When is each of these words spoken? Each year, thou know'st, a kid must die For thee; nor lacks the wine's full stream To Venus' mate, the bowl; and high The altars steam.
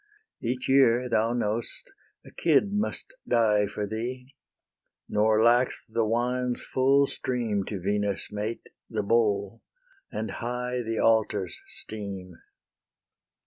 Each 0.41 0.67
year, 0.67 1.07
thou 1.07 1.31
know'st, 1.33 1.91
a 2.25 2.31
kid 2.31 2.73
must 2.73 3.13
die 3.27 3.67
For 3.67 3.85
thee; 3.85 4.33
nor 5.07 5.43
lacks 5.43 5.85
the 5.87 6.03
wine's 6.03 6.59
full 6.59 7.05
stream 7.05 7.63
To 7.65 7.79
Venus' 7.79 8.31
mate, 8.31 8.69
the 8.89 9.03
bowl; 9.03 9.61
and 10.11 10.31
high 10.31 10.81
The 10.81 10.97
altars 10.97 11.59
steam. 11.67 12.39